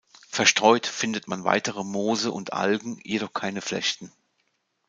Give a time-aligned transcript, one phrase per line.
[0.29, 4.11] Verstreut findet man weitere Moose und Algen, jedoch keine Flechten.